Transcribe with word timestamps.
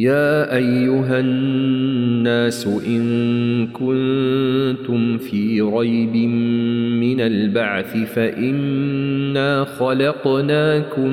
يا 0.00 0.56
أيها 0.56 1.20
الناس 1.20 2.66
إن 2.66 3.66
كنتم 3.66 5.18
في 5.18 5.60
ريب 5.60 6.16
من 7.00 7.20
البعث 7.20 7.96
فإنا 7.96 9.64
خلقناكم 9.64 11.12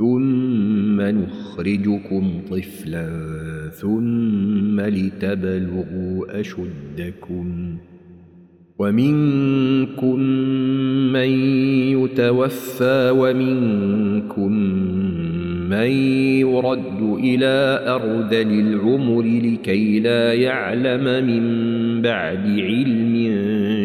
ثم 0.00 1.00
نخرجكم 1.00 2.40
طفلا 2.50 3.08
ثم 3.72 4.80
لتبلغوا 4.80 6.40
أشدكم 6.40 7.76
ومنكم 8.78 10.20
من 11.12 11.30
يتوفى 12.00 13.10
ومنكم 13.10 14.52
من 15.70 15.90
يرد 16.40 17.18
إلى 17.24 17.84
أرذل 17.86 18.60
العمر 18.60 19.22
لكي 19.22 20.00
لا 20.00 20.32
يعلم 20.32 21.26
من 21.26 21.42
بعد 22.02 22.46
علم 22.46 23.38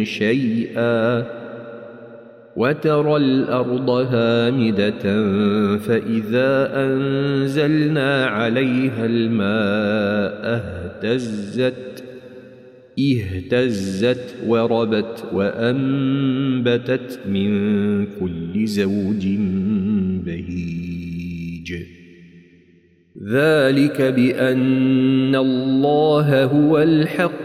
شيئا 0.03 1.34
وترى 2.55 3.17
الأرض 3.17 3.89
هامدة 3.89 5.03
فإذا 5.77 6.71
أنزلنا 6.85 8.25
عليها 8.25 9.05
الماء 9.05 10.41
اهتزت 10.55 12.03
اهتزت 12.99 14.35
وربت 14.47 15.23
وأنبتت 15.33 17.19
من 17.29 18.05
كل 18.05 18.67
زوج 18.67 19.27
بهيج. 20.25 21.73
ذلك 23.23 24.01
بأن 24.01 25.35
الله 25.35 26.43
هو 26.43 26.79
الحق 26.79 27.44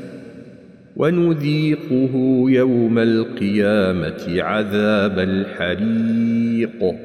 ونذيقه 0.95 2.43
يوم 2.47 2.99
القيامة 2.99 4.41
عذاب 4.41 5.19
الحريق. 5.19 6.95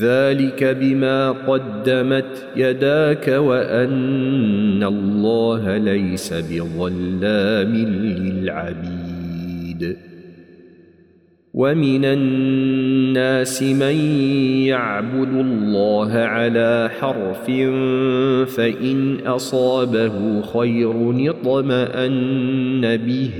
ذلك 0.00 0.64
بما 0.64 1.30
قدمت 1.30 2.46
يداك 2.56 3.28
وأن 3.28 4.84
الله 4.84 5.76
ليس 5.76 6.32
بظلام 6.32 7.76
للعبيد. 7.76 9.96
ومن 11.58 12.04
الناس 12.04 13.62
من 13.62 13.96
يعبد 14.70 15.32
الله 15.34 16.12
على 16.12 16.90
حرف 17.00 17.46
فإن 18.56 19.16
أصابه 19.26 20.42
خير 20.42 21.30
اطمأن 21.30 22.96
به 22.96 23.30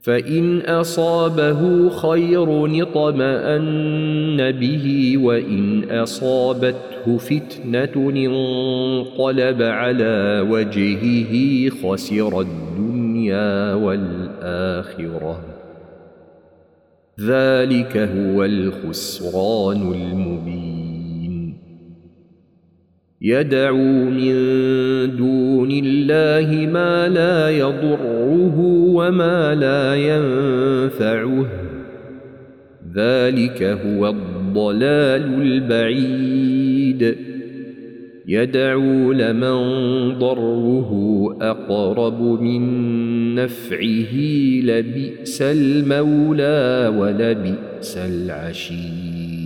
فإن 0.00 0.60
أصابه 0.60 1.88
خير 1.88 2.82
اطمأن 2.82 4.50
به 4.50 5.14
وإن 5.18 5.84
أصابته 5.90 7.16
فتنة 7.18 8.10
انقلب 8.10 9.62
على 9.62 10.46
وجهه 10.50 11.68
خسر 11.70 12.40
الدنيا 12.40 13.74
والآخرة 13.74 15.55
ذلك 17.20 17.96
هو 17.96 18.44
الخسران 18.44 19.92
المبين. 19.94 21.58
يدعو 23.22 24.04
من 24.10 24.36
دون 25.16 25.70
الله 25.70 26.66
ما 26.72 27.08
لا 27.08 27.50
يضره 27.50 28.60
وما 28.94 29.54
لا 29.54 29.94
ينفعه. 29.94 31.46
ذلك 32.94 33.62
هو 33.62 34.08
الضلال 34.08 35.42
البعيد. 35.42 37.35
يدعو 38.28 39.12
لمن 39.12 39.58
ضره 40.18 40.90
أقرب 41.40 42.22
من 42.22 43.34
نفعه 43.34 44.14
لبئس 44.62 45.42
المولى 45.42 46.92
ولبئس 46.98 47.96
العشير. 47.96 49.36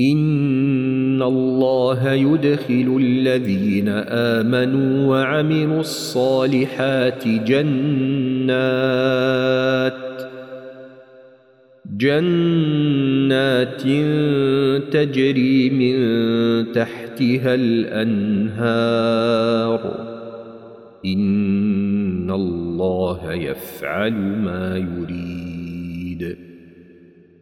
إن 0.00 1.22
الله 1.22 2.12
يدخل 2.12 2.96
الذين 3.00 3.88
آمنوا 4.08 5.08
وعملوا 5.08 5.80
الصالحات 5.80 7.28
جنات 7.28 8.54
جنات 11.98 13.82
تجري 14.92 15.70
من 15.70 15.96
تحتها 16.72 17.54
الأنهار. 17.54 18.94
إن 21.06 22.30
الله 22.30 23.32
يفعل 23.32 24.12
ما 24.12 24.76
يريد. 24.76 26.53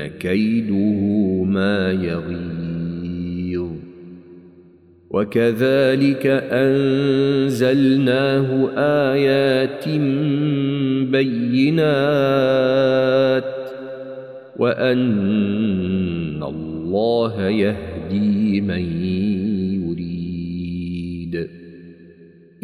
كيده 0.00 1.00
ما 1.44 1.92
يغيظ. 1.92 3.70
وكذلك 5.10 6.26
أنزلناه 6.52 7.98
آيات 9.12 9.88
بينات 11.10 12.34
وأن 14.56 16.42
الله 16.42 17.48
يهدي 17.48 18.60
من 18.60 18.84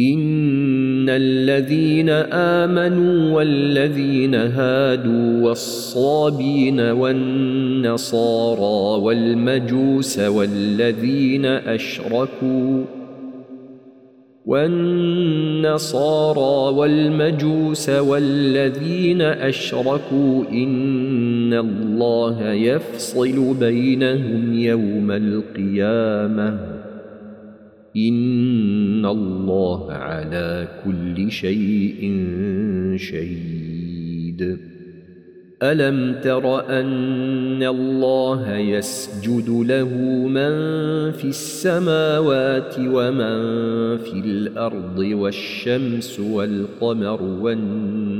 إن 0.00 1.08
الذين 1.08 2.08
آمنوا 2.32 3.36
والذين 3.36 4.34
هادوا 4.34 5.48
والصابين 5.48 6.80
والنصارى 6.80 8.60
والمجوس 9.02 10.18
والذين 10.18 11.44
أشركوا 11.46 12.84
والنصارى 14.46 15.96
والمجوس 16.76 17.90
والذين 17.90 19.22
أشركوا 19.22 20.44
إن 20.52 21.54
الله 21.54 22.52
يفصل 22.52 23.54
بينهم 23.54 24.54
يوم 24.58 25.10
القيامة 25.10 26.79
إن 27.96 29.06
الله 29.06 29.92
على 29.92 30.68
كل 30.84 31.30
شيء 31.30 32.00
شهيد. 32.96 34.70
ألم 35.62 36.20
تر 36.22 36.68
أن 36.80 37.62
الله 37.62 38.56
يسجد 38.56 39.48
له 39.48 39.88
من 40.28 40.52
في 41.10 41.24
السماوات 41.24 42.74
ومن 42.78 43.38
في 43.98 44.20
الأرض 44.24 44.98
والشمس 44.98 46.20
والقمر 46.20 47.22
والنجوم 47.22 48.19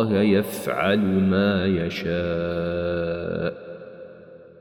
الله 0.00 0.22
يفعل 0.22 0.98
ما 1.30 1.66
يشاء. 1.66 3.54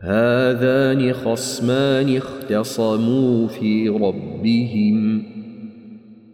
هذان 0.02 1.14
خصمان 1.14 2.18
اختصموا 2.18 3.48
في 3.48 3.90
ربهم. 3.90 5.24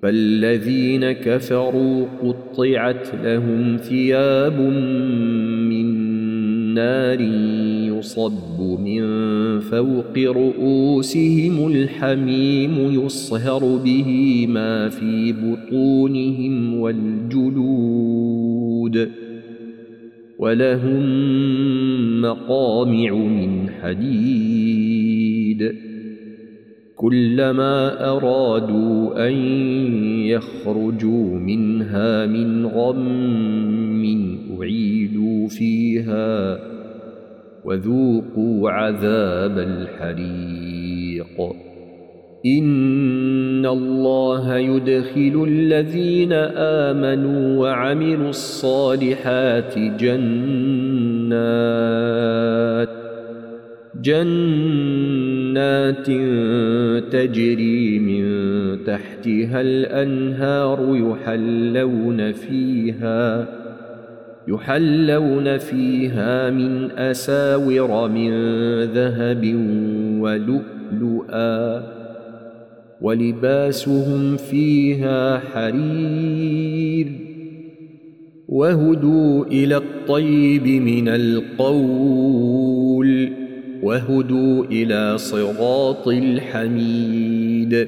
فالذين 0.01 1.11
كفروا 1.11 2.05
قطعت 2.23 3.07
لهم 3.23 3.77
ثياب 3.77 4.59
من 5.69 5.85
نار 6.73 7.21
يصب 7.97 8.61
من 8.61 9.05
فوق 9.59 10.17
رؤوسهم 10.17 11.67
الحميم 11.67 13.05
يصهر 13.05 13.77
به 13.85 14.45
ما 14.49 14.89
في 14.89 15.33
بطونهم 15.33 16.79
والجلود. 16.79 18.34
ولهم 20.39 21.01
مقامع 22.21 23.15
من 23.15 23.69
حديد. 23.69 25.75
كلما 26.95 28.09
أرادوا 28.11 29.27
أن 29.27 29.33
يخرجوا 30.25 31.39
منها 31.39 32.25
من 32.25 32.65
غم 32.65 34.05
أعيدوا 34.59 35.47
فيها 35.47 36.59
وذوقوا 37.65 38.71
عذاب 38.71 39.57
الحريق. 39.57 41.74
إن 42.45 43.65
الله 43.65 44.57
يدخل 44.57 45.45
الذين 45.47 46.33
آمنوا 46.83 47.59
وعملوا 47.59 48.29
الصالحات 48.29 49.79
جنات 49.79 51.25
جنات 54.01 55.25
تجري 57.11 57.99
من 57.99 58.25
تحتها 58.83 59.61
الأنهار 59.61 60.79
يحلون 60.91 62.31
فيها 62.31 63.47
يحلون 64.47 65.57
فيها 65.57 66.49
من 66.49 66.91
أساور 66.91 68.09
من 68.09 68.31
ذهب 68.83 69.55
ولؤلؤا 70.19 71.94
ولباسهم 73.05 74.37
فيها 74.37 75.39
حرير 75.39 77.07
وهدوا 78.49 79.45
إلى 79.45 79.77
الطيب 79.77 80.67
من 80.67 81.07
القول 81.07 82.49
وهدوا 83.83 84.65
إلى 84.65 85.17
صراط 85.17 86.07
الحميد 86.07 87.87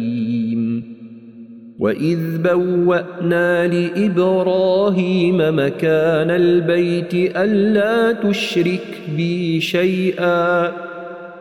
وإذ 1.81 2.37
بوأنا 2.37 3.67
لإبراهيم 3.67 5.37
مكان 5.37 6.31
البيت 6.31 7.13
ألا 7.37 8.11
تشرك 8.11 9.01
بي 9.17 9.61
شيئا 9.61 10.71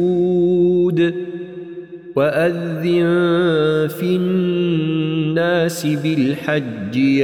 واذن 2.15 3.87
في 3.87 4.15
الناس 4.15 5.85
بالحج 5.85 7.23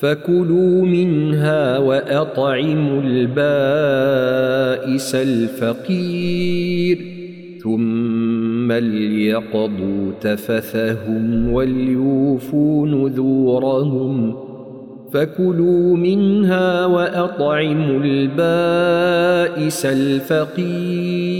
فكلوا 0.00 0.86
منها 0.86 1.78
وأطعموا 1.78 3.02
البائس 3.02 4.34
الفقير 5.14 6.98
ثم 7.62 8.72
ليقضوا 8.72 10.12
تفثهم 10.20 11.52
وليوفوا 11.52 12.86
نذورهم 12.86 14.36
فكلوا 15.12 15.96
منها 15.96 16.86
وأطعموا 16.86 18.00
البائس 18.04 19.86
الفقير 19.86 21.39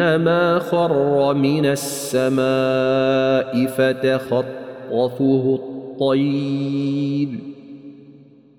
فكانما 0.00 0.58
خر 0.58 1.34
من 1.34 1.66
السماء 1.66 3.66
فتخطفه 3.66 5.60
الطير 5.60 7.28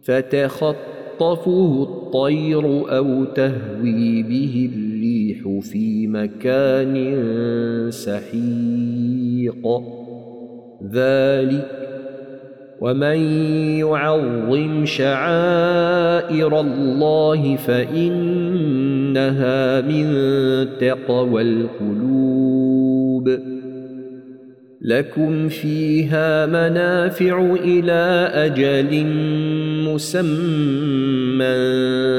فتخطفه 0.04 1.88
الطير 1.90 2.96
أو 2.98 3.24
تهوي 3.24 4.24
به 4.24 4.70
الريح 4.74 5.60
في 5.62 6.08
مكان 6.08 6.96
سحيق. 7.92 9.82
ذلك 10.94 11.82
ومن 12.82 13.18
يعظم 13.78 14.86
شعائر 14.86 16.60
الله 16.60 17.56
فانها 19.16 19.82
من 19.82 20.08
تقوى 20.80 21.42
القلوب. 21.42 23.40
لكم 24.82 25.50
فيها 25.50 26.46
منافع 26.46 27.56
إلى 27.64 28.30
أجل 28.34 29.06
مسمى 29.88 30.32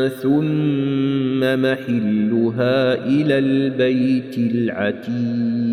ثم 0.09 1.41
محلها 1.41 3.07
إلى 3.07 3.39
البيت 3.39 4.39
العتيق. 4.39 5.73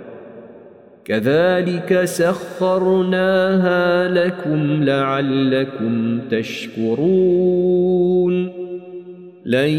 كذلك 1.05 2.05
سخرناها 2.05 4.07
لكم 4.07 4.83
لعلكم 4.83 6.19
تشكرون. 6.31 7.81
لن 9.45 9.69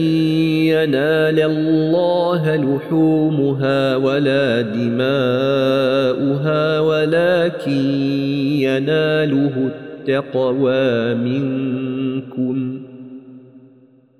ينال 0.70 1.40
الله 1.40 2.56
لحومها 2.56 3.96
ولا 3.96 4.60
دماؤها 4.60 5.10
ولكن 6.80 7.84
يناله 8.60 9.52
التقوى 9.66 11.14
منكم. 11.14 12.82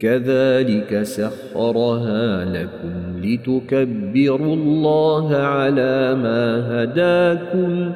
كذلك 0.01 1.03
سخرها 1.03 2.45
لكم 2.45 3.12
لتكبروا 3.25 4.55
الله 4.55 5.37
على 5.37 6.15
ما 6.15 6.83
هداكم 6.83 7.93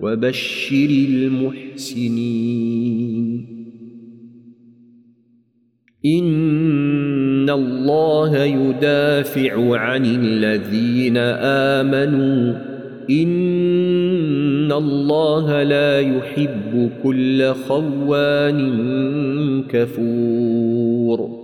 وبشر 0.00 0.88
المحسنين. 1.08 2.34
إن 6.06 7.50
الله 7.50 8.38
يدافع 8.38 9.78
عن 9.78 10.04
الذين 10.04 11.16
آمنوا. 11.76 12.54
إن 13.10 14.72
الله 14.72 15.62
لا 15.62 16.00
يحب 16.00 16.90
كل 17.02 17.52
خوان 17.52 18.60
كفور. 19.62 21.43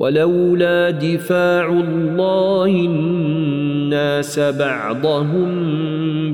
ولولا 0.00 0.90
دفاع 0.90 1.68
الله 1.68 2.66
الناس 2.66 4.38
بعضهم 4.38 5.50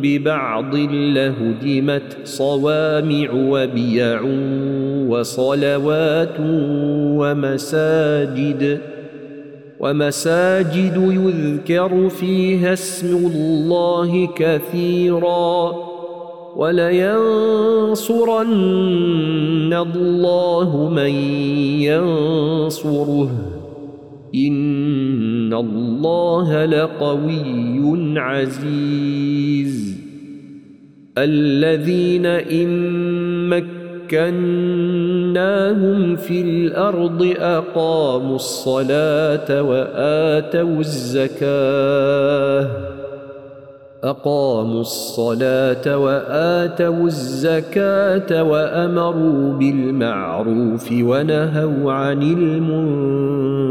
ببعض 0.01 0.75
لهدمت 0.91 2.17
صوامع 2.25 3.29
وبيع 3.33 4.21
وصلوات 5.09 6.37
ومساجد 7.19 8.81
ومساجد 9.81 10.97
يذكر 10.97 12.09
فيها 12.09 12.73
اسم 12.73 13.17
الله 13.17 14.29
كثيرا 14.37 15.73
ولينصرن 16.57 18.07
الله 19.73 20.91
من 20.91 21.11
ينصره. 21.81 23.56
ان 24.37 25.55
الله 25.55 26.65
لقوي 26.65 28.21
عزيز. 28.21 29.97
الذين 31.19 32.27
ان 32.27 32.69
مكناهم 33.49 34.57
في 36.17 36.41
الأرض 36.41 37.35
اقاموا 37.39 38.37
الصلاه 38.37 39.63
واتوا 39.63 40.81
الزكاه. 40.81 42.71
اقاموا 44.05 44.81
الصلاه 44.81 45.99
واتوا 45.99 47.07
الزكاه 47.07 48.43
وامروا 48.43 49.53
بالمعروف 49.53 50.93
ونهوا 50.93 51.93
عن 51.93 52.23
المنكر. 52.23 53.46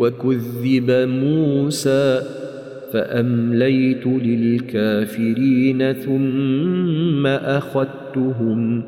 وكذب 0.00 0.90
موسى 0.90 2.22
فأمليت 2.92 4.06
للكافرين 4.06 5.92
ثم 5.92 7.26
أخذتهم 7.26 8.82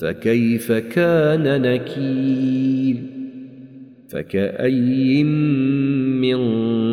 فكيف 0.00 0.72
كان 0.72 1.62
نكير 1.62 2.96
فكاين 4.08 5.26
من 6.20 6.38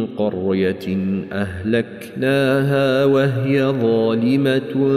قرية 0.05 0.97
أهلكناها 1.31 3.05
وهي 3.05 3.63
ظالمة 3.63 4.89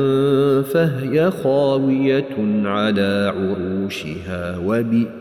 فهي 0.62 1.30
خاوية 1.30 2.64
على 2.64 3.32
عروشها 3.36 4.58
وبئر 4.58 5.12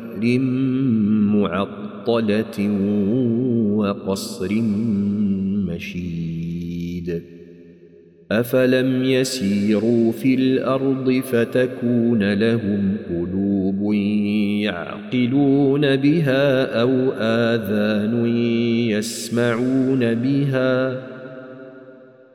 معطله 2.08 2.70
وقصر 3.76 4.54
مشيد 5.68 7.22
افلم 8.32 9.04
يسيروا 9.04 10.12
في 10.12 10.36
الأرض 10.36 11.22
فتكون 11.32 12.34
لهم 12.34 12.98
قلوب 13.10 13.94
يعقلون 14.64 15.96
بها 15.96 16.82
أو 16.82 17.12
اذان 17.20 18.28
يسمعون 18.90 20.14
بها 20.16 21.11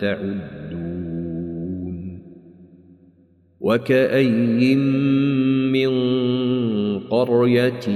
تعدون 0.00 0.74
وكأين 3.60 4.78
من 5.72 5.90
قرية 6.98 7.86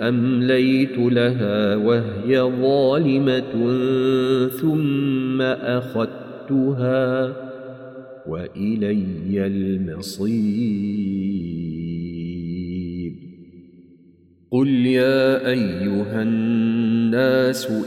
أمليت 0.00 0.98
لها 0.98 1.76
وهي 1.76 2.40
ظالمة 2.40 3.52
ثم 4.48 5.42
أخذتها 5.42 7.36
وإلي 8.26 9.46
المصير 9.46 11.18
قل 14.50 14.68
يا 14.68 15.48
أيها 15.50 16.22
الناس 16.22 16.77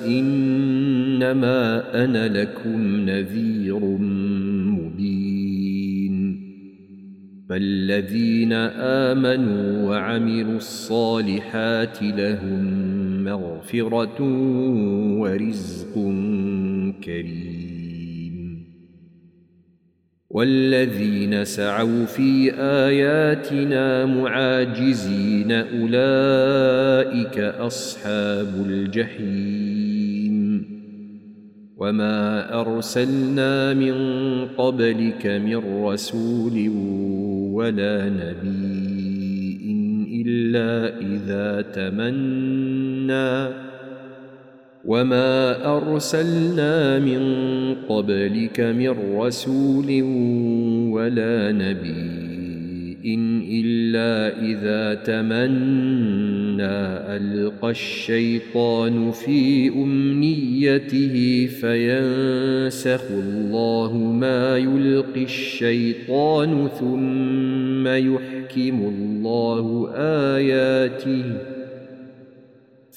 إنما 0.08 1.60
أنا 2.04 2.28
لكم 2.28 3.10
نذير 3.10 3.80
فالذين 7.52 8.54
آمنوا 9.14 9.90
وعملوا 9.90 10.58
الصالحات 10.58 12.04
لهم 12.04 12.64
مغفرة 13.24 14.22
ورزق 15.20 15.94
كريم. 17.04 17.81
والذين 20.34 21.46
سعوا 21.46 22.06
في 22.06 22.54
آياتنا 22.56 24.06
معاجزين 24.06 25.52
أولئك 25.52 27.40
أصحاب 27.40 28.66
الجحيم. 28.66 30.32
وما 31.78 32.54
أرسلنا 32.62 33.74
من 33.74 33.96
قبلك 34.58 35.26
من 35.28 35.84
رسول 35.84 36.70
ولا 37.54 38.10
نبي 38.10 39.02
إلا 40.22 40.98
إذا 41.02 41.62
تمنى 41.62 43.48
وما 44.86 45.66
أرسلنا 45.78 47.00
من 47.00 47.22
قبلك 47.90 48.60
من 48.60 49.16
رسول 49.16 49.88
ولا 50.94 51.52
نبي 51.52 52.22
إلا 53.52 54.40
إذا 54.42 54.94
تمنى 54.94 56.32
فلما 56.62 57.18
القى 57.18 57.70
الشيطان 57.70 59.12
في 59.12 59.70
امنيته 59.70 61.48
فينسخ 61.48 63.02
الله 63.12 63.98
ما 63.98 64.58
يلقي 64.58 65.24
الشيطان 65.24 66.68
ثم 66.80 67.88
يحكم 67.88 68.94
الله 68.94 69.92
اياته 69.96 71.24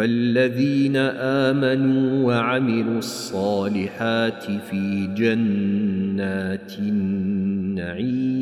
فالذين 0.00 0.96
آمنوا 0.96 2.26
وعملوا 2.26 2.98
الصالحات 2.98 4.44
في 4.70 5.06
جنات 5.16 6.72
النعيم 6.78 8.40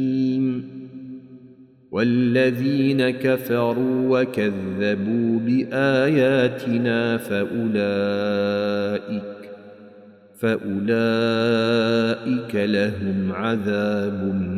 والذين 1.91 3.11
كفروا 3.11 4.21
وكذبوا 4.21 5.39
بآياتنا 5.39 7.17
فأولئك 7.17 8.49
فأولئك 10.41 11.75
لهم 12.55 13.33
عذاب 13.33 14.58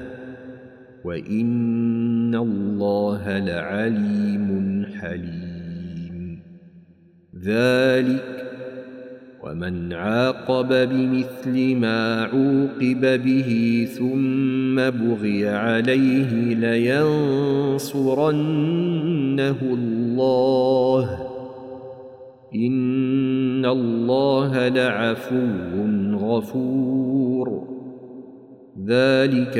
وان 1.05 2.35
الله 2.35 3.39
لعليم 3.39 4.85
حليم. 4.99 6.39
ذلك 7.45 8.41
ومن 9.43 9.93
عاقب 9.93 10.67
بمثل 10.89 11.75
ما 11.75 12.23
عوقب 12.23 13.23
به 13.23 13.51
ثم 13.97 14.75
بغي 14.75 15.47
عليه 15.49 16.55
لينصرنه 16.55 17.75
الله 19.61 21.27
ان 22.55 23.65
الله 23.65 24.67
لعفو 24.67 25.47
غفور. 26.15 27.67
ذلك 28.87 29.57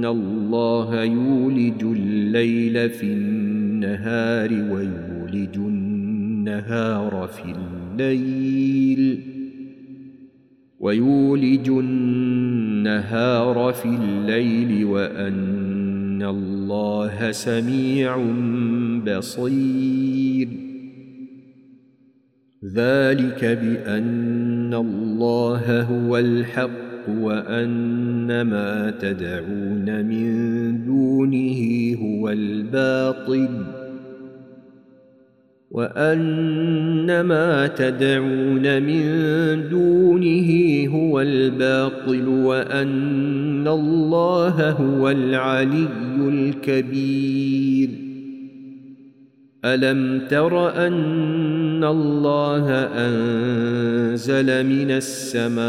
بان 0.00 0.08
الله 0.08 1.02
يولج 1.02 1.82
الليل 1.82 2.90
في 2.90 3.06
النهار 3.06 4.52
ويولج 4.52 5.56
النهار 5.56 7.28
في 7.28 7.54
الليل 7.98 9.20
ويولج 10.80 11.68
النهار 11.68 12.92
في 13.72 13.88
الليل 13.88 14.84
وان 14.84 16.22
الله 16.22 17.32
سميع 17.32 18.16
بصير 19.06 20.48
ذلك 22.74 23.44
بان 23.44 24.74
الله 24.74 25.82
هو 25.82 26.18
الحق 26.18 26.89
وأن 27.08 28.42
ما 28.42 28.90
تدعون 29.00 30.04
من 30.04 30.84
دونه 30.84 31.96
هو 32.02 32.28
الباطل 32.28 33.48
وأن 35.70 37.20
ما 37.20 37.66
تدعون 37.66 38.82
من 38.82 39.04
دونه 39.68 40.50
هو 40.88 41.20
الباطل 41.20 42.28
وأن 42.28 43.68
الله 43.68 44.70
هو 44.70 45.10
العلي 45.10 45.88
الكبير 46.28 48.09
الم 49.64 50.28
تر 50.28 50.86
ان 50.86 51.84
الله 51.84 52.68
انزل 52.96 54.66
من 54.66 54.90
السماء 54.90 55.60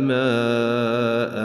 ماء 0.00 1.36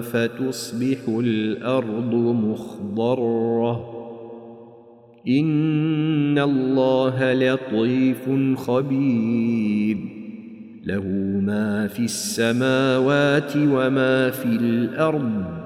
فتصبح 0.00 0.98
الأرض 1.08 2.14
مخضره 2.14 3.92
ان 5.28 6.38
الله 6.38 7.32
لطيف 7.32 8.30
خبير. 8.56 9.96
له 10.86 11.04
ما 11.46 11.86
في 11.86 12.04
السماوات 12.04 13.52
وما 13.56 14.30
في 14.30 14.48
الأرض 14.48 15.65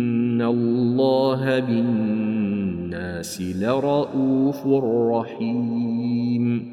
ان 0.41 0.47
الله 0.47 1.59
بالناس 1.59 3.41
لرءوف 3.41 4.67
رحيم 5.13 6.71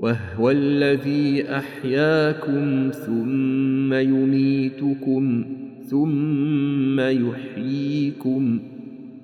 وهو 0.00 0.50
الذي 0.50 1.44
احياكم 1.48 2.90
ثم 2.90 3.94
يميتكم 3.94 5.44
ثم 5.90 7.00
يحييكم 7.00 8.60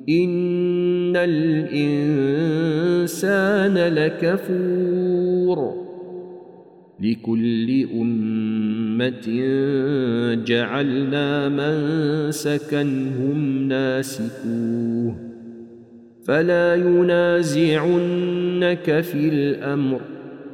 ان 0.09 1.17
الانسان 1.17 1.75
لكفور 3.95 5.75
لكل 7.01 7.85
امه 9.03 10.35
جعلنا 10.45 11.49
منسكا 11.49 12.83
هم 12.83 13.69
ناسكوه. 13.69 15.17
فلا 16.25 16.75
ينازعنك 16.75 18.21
في 19.01 19.29
الأمر 19.29 20.01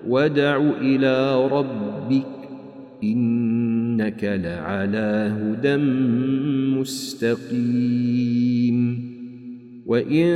ودع 0.09 0.63
إلى 0.81 1.49
ربك 1.49 2.27
إنك 3.05 4.25
لعلى 4.25 5.33
هدى 5.41 5.77
مستقيم. 6.81 7.95
وإن 9.87 10.27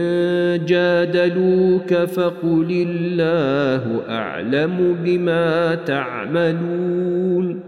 جادلوك 0.66 1.94
فقل 1.94 2.86
الله 2.88 4.08
أعلم 4.08 4.96
بما 5.04 5.74
تعملون. 5.74 7.67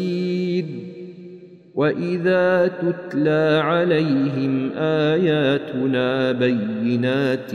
واذا 1.75 2.67
تتلى 2.67 3.61
عليهم 3.63 4.71
اياتنا 4.77 6.31
بينات 6.31 7.51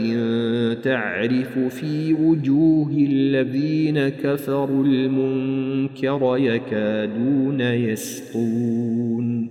تعرف 0.83 1.59
في 1.59 2.13
وجوه 2.13 2.91
الذين 2.91 4.09
كفروا 4.09 4.85
المنكر 4.85 6.37
يكادون 6.37 7.61
يسقون 7.61 9.49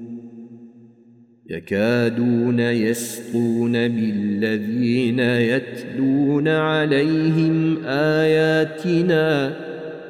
يكادون 1.50 2.60
يسقون 2.60 3.72
بالذين 3.72 5.20
يتلون 5.20 6.48
عليهم 6.48 7.76
اياتنا 7.84 9.56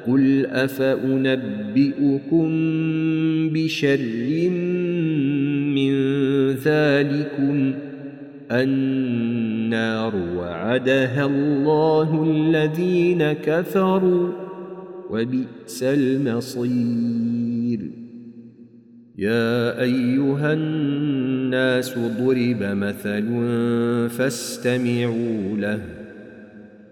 قل 0.07 0.45
افانبئكم 0.45 2.47
بشر 3.53 3.99
من 5.75 5.91
ذلكم 6.51 7.73
النار 8.51 10.15
وعدها 10.37 11.25
الله 11.25 12.23
الذين 12.23 13.33
كفروا 13.33 14.31
وبئس 15.09 15.83
المصير. 15.83 17.79
يا 19.17 19.81
أيها 19.81 20.53
الناس 20.53 21.99
ضرب 21.99 22.57
مثل 22.61 23.27
فاستمعوا 24.09 25.57
له. 25.57 25.79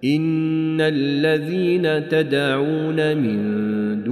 إن 0.03 0.81
الذين 0.81 2.09
تدعون 2.09 3.17
من 3.17 3.64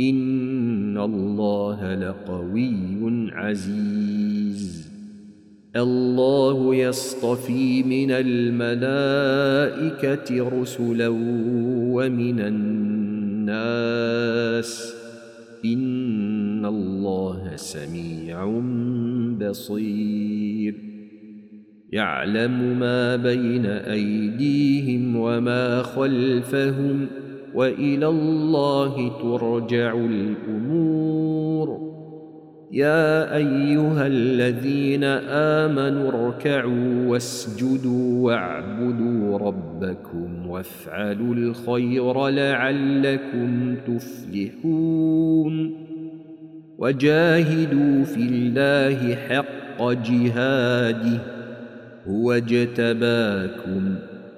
ان 0.00 0.98
الله 0.98 1.94
لقوي 1.94 3.30
عزيز. 3.32 4.90
الله 5.76 6.74
يصطفي 6.74 7.82
من 7.82 8.10
الملائكه 8.10 9.00
رسلا 10.60 11.08
ومن 11.08 12.40
الناس. 12.40 13.76
ان 15.64 16.66
الله 16.66 17.52
سميع 17.56 18.62
بصير. 19.40 20.74
يعلم 21.92 22.78
ما 22.78 23.16
بين 23.16 23.66
ايديهم 23.66 25.16
وما 25.16 25.82
خلفهم 25.82 27.06
وإلى 27.54 28.06
الله 28.06 29.12
ترجع 29.22 29.94
الأمور. 29.94 31.86
يا 32.72 33.36
أيها 33.36 34.06
الذين 34.06 35.04
آمنوا 35.64 36.08
اركعوا 36.08 37.06
واسجدوا 37.06 38.24
واعبدوا 38.24 39.38
ربكم 39.38 40.48
وافعلوا 40.48 41.34
الخير 41.34 42.28
لعلكم 42.28 43.76
تفلحون. 43.86 45.74
وجاهدوا 46.78 48.04
في 48.04 48.20
الله 48.20 49.14
حق 49.14 49.92
جهاده. 49.92 51.20
هو 52.08 52.32
اجتباكم 52.32 53.94